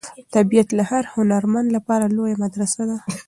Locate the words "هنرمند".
1.13-1.67